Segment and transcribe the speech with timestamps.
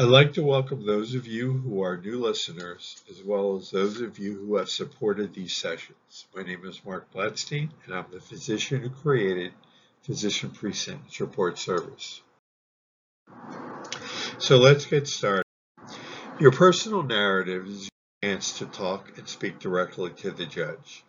[0.00, 4.00] I'd like to welcome those of you who are new listeners, as well as those
[4.00, 6.24] of you who have supported these sessions.
[6.34, 9.52] My name is Marc Blatstein, and I'm the physician who created
[10.04, 12.22] Physician Pre-Sentence Report Service.
[14.38, 15.44] So let's get started.
[16.38, 17.90] Your personal narrative is
[18.22, 21.04] your chance to talk and speak directly to the judge.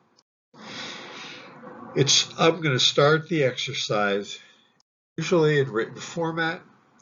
[1.96, 4.38] It's I'm going to start the exercise
[5.16, 6.62] usually in written format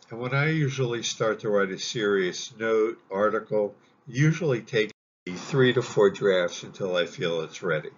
[0.09, 3.75] and when I usually start to write a serious note, article,
[4.07, 4.91] usually take
[5.27, 7.91] three to four drafts until I feel it's ready.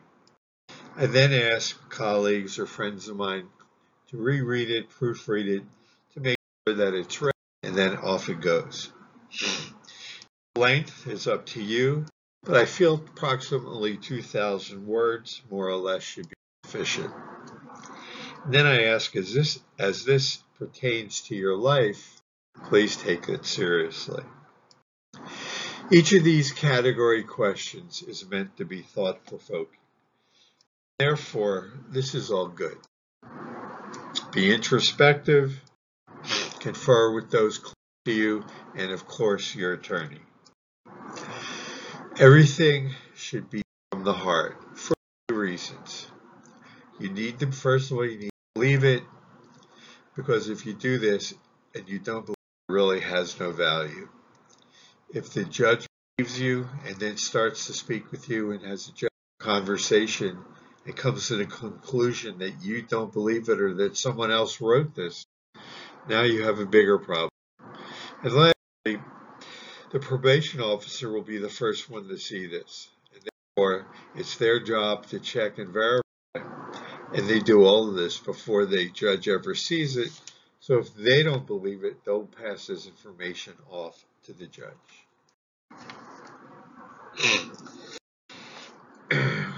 [0.98, 3.48] I then ask colleagues or friends of mine
[4.09, 5.63] to reread it, proofread it,
[6.13, 6.35] to make
[6.68, 7.32] sure that it's ready,
[7.63, 8.91] and then off it goes.
[10.57, 12.05] Length is up to you,
[12.43, 16.35] but I feel approximately 2,000 words, more or less, should be
[16.66, 17.13] sufficient.
[18.43, 22.21] And then I ask, is this, as this pertains to your life,
[22.65, 24.23] please take it seriously.
[25.90, 29.79] Each of these category questions is meant to be thought-provoking.
[30.99, 32.77] Therefore, this is all good.
[34.31, 35.59] Be introspective,
[36.59, 37.73] confer with those close
[38.05, 40.21] to you, and of course, your attorney.
[42.20, 44.93] Everything should be from the heart for
[45.27, 46.05] two reasons.
[46.99, 49.01] You need them, first of all, you need to believe it,
[50.15, 51.34] because if you do this
[51.76, 52.35] and you don't believe
[52.70, 54.09] it really has no value.
[55.13, 55.85] If the judge
[56.18, 59.07] believes you and then starts to speak with you and has a
[59.43, 60.37] conversation
[60.85, 64.95] and comes to the conclusion that you don't believe it or that someone else wrote
[64.95, 65.25] this,
[66.07, 67.29] now you have a bigger problem.
[68.23, 69.03] And lastly,
[69.91, 72.90] the probation officer will be the first one to see this.
[73.13, 73.22] And
[73.56, 73.85] therefore,
[74.16, 76.01] it's their job to check and verify
[77.13, 80.12] and they do all of this before the judge ever sees it.
[80.59, 84.72] So if they don't believe it, they'll pass this information off to the judge.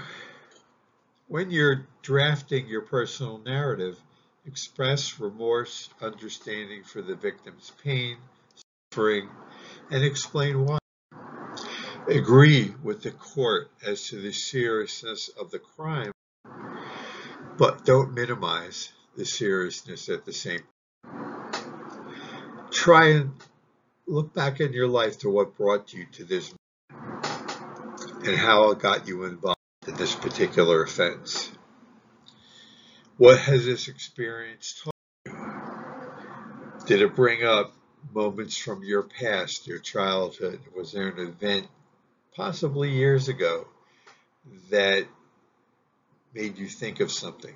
[1.28, 4.00] when you're drafting your personal narrative,
[4.46, 8.16] express remorse, understanding for the victim's pain,
[8.92, 9.28] suffering,
[9.90, 10.78] and explain why.
[12.08, 16.12] Agree with the court as to the seriousness of the crime
[17.56, 21.64] but don't minimize the seriousness at the same time.
[22.70, 23.32] Try and
[24.06, 26.52] look back in your life to what brought you to this
[26.90, 31.50] and how it got you involved in this particular offense.
[33.16, 34.94] What has this experience taught
[35.26, 36.86] you?
[36.86, 37.72] Did it bring up
[38.12, 40.60] moments from your past, your childhood?
[40.76, 41.68] Was there an event,
[42.34, 43.66] possibly years ago,
[44.70, 45.06] that
[46.34, 47.54] made you think of something.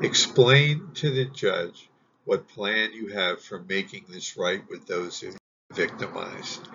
[0.00, 1.88] Explain to the judge
[2.24, 5.32] what plan you have for making this right with those who
[5.72, 6.68] victimized.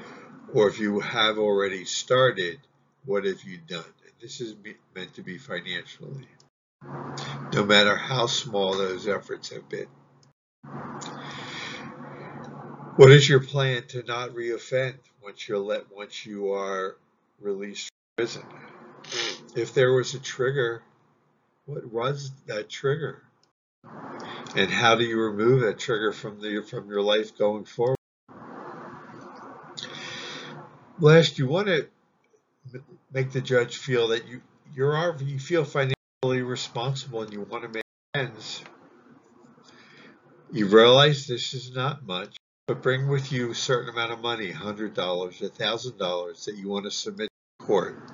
[0.54, 2.60] Or if you have already started,
[3.06, 3.86] what have you done?
[4.04, 4.56] And this is
[4.94, 6.28] meant to be financially.
[7.54, 9.88] No matter how small those efforts have been.
[12.96, 16.98] What is your plan to not reoffend once you're let once you are
[17.42, 18.44] released from prison?
[19.56, 20.82] If there was a trigger,
[21.66, 23.24] what was that trigger?
[24.56, 27.98] And how do you remove that trigger from the from your life going forward?
[31.00, 31.88] Last, you want to
[33.12, 34.42] make the judge feel that you
[34.76, 38.64] you're you feel financially responsible and you want to make ends.
[40.52, 42.36] You realize this is not much,
[42.68, 46.92] but bring with you a certain amount of money, $100, $1,000 that you want to
[46.92, 47.28] submit
[47.60, 48.13] to court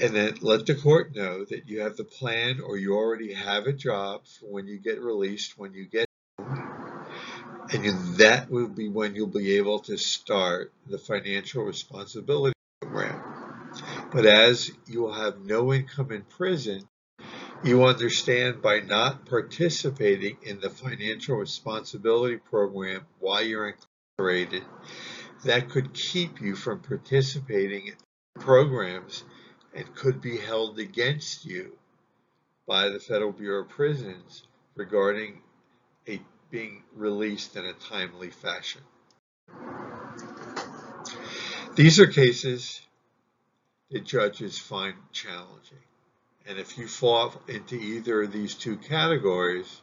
[0.00, 3.66] and then let the court know that you have the plan or you already have
[3.66, 6.06] a job for when you get released, when you get.
[6.38, 13.22] And that will be when you'll be able to start the financial responsibility program.
[14.12, 16.86] But as you will have no income in prison,
[17.64, 23.74] you understand by not participating in the financial responsibility program while you're
[24.18, 24.62] incarcerated,
[25.44, 27.94] that could keep you from participating in
[28.38, 29.24] programs
[29.76, 31.72] and could be held against you
[32.66, 34.42] by the Federal Bureau of Prisons
[34.74, 35.42] regarding
[36.08, 36.20] a,
[36.50, 38.80] being released in a timely fashion.
[41.74, 42.80] These are cases
[43.90, 45.78] that judges find challenging.
[46.48, 49.82] And if you fall into either of these two categories,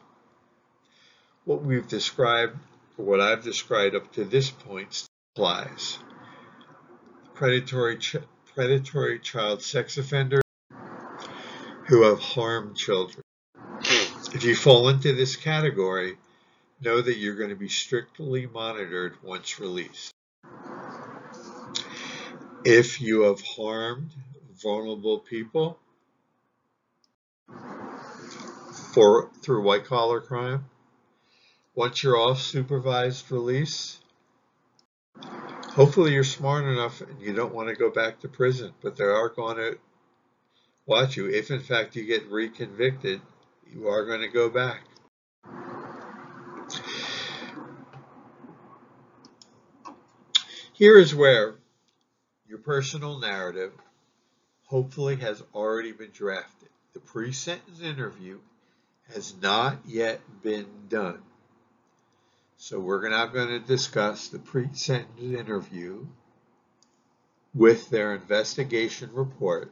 [1.44, 2.56] what we've described,
[2.98, 5.98] or what I've described up to this point, applies.
[7.34, 7.98] Predatory
[8.54, 10.42] predatory child sex offenders
[11.86, 13.22] who have harmed children.
[14.32, 16.16] If you fall into this category,
[16.80, 20.12] know that you're going to be strictly monitored once released.
[22.64, 24.10] If you have harmed
[24.62, 25.78] vulnerable people
[28.92, 30.64] for through white collar crime,
[31.74, 33.98] once you're off supervised release,
[35.74, 39.04] hopefully you're smart enough and you don't want to go back to prison, but they
[39.04, 39.76] are going to
[40.86, 41.28] watch you.
[41.28, 43.20] If in fact you get reconvicted,
[43.72, 44.82] you are going to go back.
[50.72, 51.56] Here is where
[52.48, 53.72] your personal narrative
[54.66, 56.68] hopefully has already been drafted.
[56.92, 58.38] The pre-sentence interview
[59.12, 61.22] has not yet been done.
[62.66, 66.06] So we're now going to discuss the pre-sentence interview
[67.54, 69.70] with their investigation report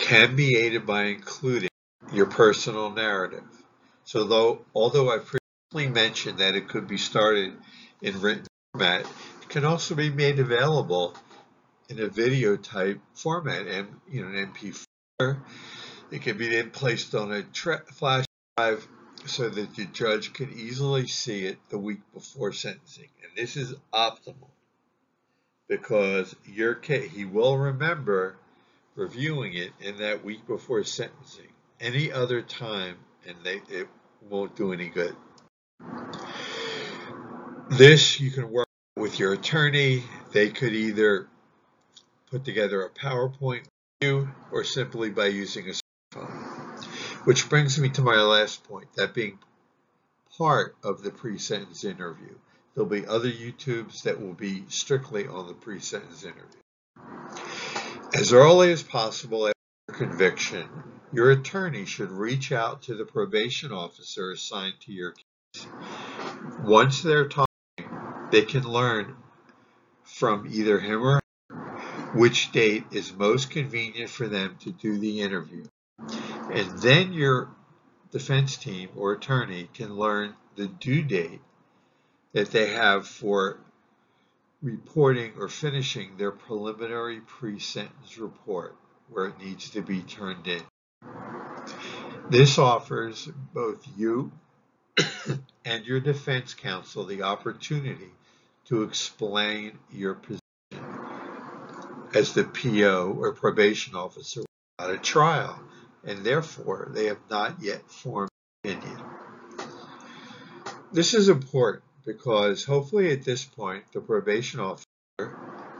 [0.00, 1.68] can be aided by including
[2.12, 3.44] your personal narrative.
[4.02, 7.52] So though, although I previously mentioned that it could be started
[8.02, 9.02] in written format,
[9.40, 11.14] it can also be made available
[11.88, 15.40] in a video type format, and you know, an MP4.
[16.10, 17.44] It can be then placed on a
[17.92, 18.24] flash
[18.56, 18.88] drive
[19.26, 23.08] so that the judge can easily see it the week before sentencing.
[23.22, 24.50] And this is optimal
[25.68, 28.36] because your case, he will remember
[28.96, 31.46] reviewing it in that week before sentencing.
[31.80, 32.96] Any other time,
[33.26, 33.88] and they, it
[34.28, 35.16] won't do any good.
[37.70, 38.66] This you can work
[38.96, 40.02] with your attorney.
[40.32, 41.28] They could either
[42.30, 43.62] put together a PowerPoint
[44.00, 45.72] view or simply by using a.
[47.24, 49.38] Which brings me to my last point, that being
[50.38, 52.34] part of the pre-sentence interview.
[52.74, 56.60] There'll be other YouTubes that will be strictly on the pre-sentence interview.
[58.14, 60.66] As early as possible after conviction,
[61.12, 65.66] your attorney should reach out to the probation officer assigned to your case.
[66.62, 67.48] Once they're talking,
[68.30, 69.16] they can learn
[70.04, 71.20] from either him or her
[72.14, 75.64] which date is most convenient for them to do the interview.
[76.52, 77.48] And then your
[78.10, 81.40] defense team or attorney can learn the due date
[82.32, 83.58] that they have for
[84.62, 88.76] reporting or finishing their preliminary pre-sentence report
[89.08, 90.62] where it needs to be turned in.
[92.28, 94.30] This offers both you
[95.64, 98.10] and your defense counsel the opportunity
[98.66, 100.40] to explain your position
[102.14, 104.42] as the PO or probation officer
[104.78, 105.60] at a trial,
[106.04, 108.30] and therefore they have not yet formed
[108.64, 109.00] an opinion.
[110.92, 114.86] This is important because hopefully at this point the probation officer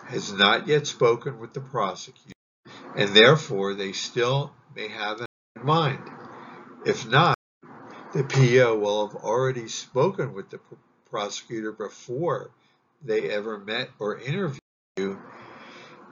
[0.07, 2.33] has not yet spoken with the prosecutor
[2.97, 6.03] and therefore they still may have in mind.
[6.85, 7.37] If not,
[8.13, 10.61] the PO will have already spoken with the
[11.11, 12.51] prosecutor before
[13.03, 14.61] they ever met or interviewed
[14.97, 15.19] you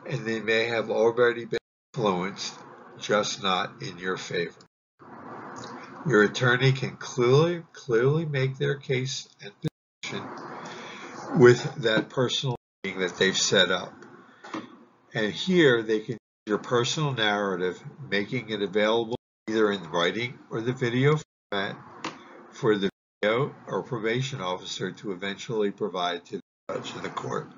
[0.07, 1.59] and they may have already been
[1.95, 2.55] influenced,
[3.00, 4.55] just not in your favor.
[6.06, 9.53] Your attorney can clearly, clearly make their case and
[10.03, 10.27] position
[11.39, 13.93] with that personal meeting that they've set up.
[15.15, 19.17] And here they can use your personal narrative, making it available
[19.49, 21.19] either in writing or the video
[21.50, 21.77] format
[22.52, 22.90] for the
[23.23, 27.50] video or probation officer to eventually provide to the judge of the court.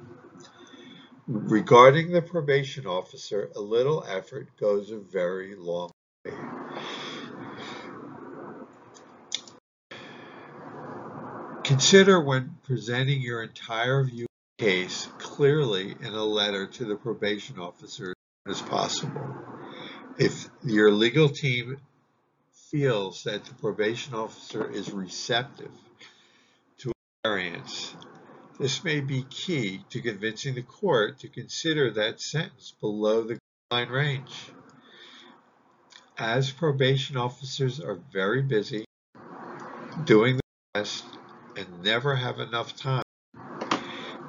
[1.32, 5.92] Regarding the probation officer, a little effort goes a very long
[6.25, 6.32] way.
[11.62, 16.96] Consider when presenting your entire view of the case clearly in a letter to the
[16.96, 18.12] probation officer
[18.49, 19.32] as possible.
[20.18, 21.76] If your legal team
[22.72, 25.70] feels that the probation officer is receptive
[26.78, 26.90] to
[27.22, 27.94] variance,
[28.61, 33.38] this may be key to convincing the court to consider that sentence below the
[33.73, 34.52] guideline range.
[36.19, 38.85] As probation officers are very busy
[40.05, 40.43] doing the
[40.75, 41.05] best
[41.57, 43.02] and never have enough time.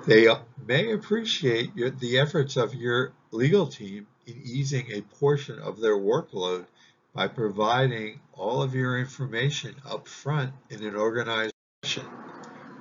[0.07, 0.33] They
[0.65, 5.97] may appreciate your, the efforts of your legal team in easing a portion of their
[5.97, 6.67] workload
[7.13, 12.05] by providing all of your information up front in an organized fashion.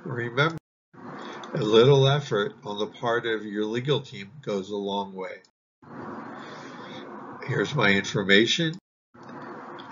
[0.05, 0.57] Remember,
[1.53, 5.41] a little effort on the part of your legal team goes a long way.
[7.45, 8.75] Here's my information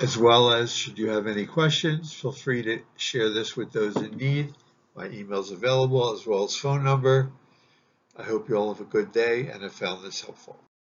[0.02, 3.98] as well as should you have any questions, feel free to share this with those
[3.98, 4.54] in need.
[4.96, 7.30] My email is available as well as phone number.
[8.16, 10.58] I hope you all have a good day and have found this helpful.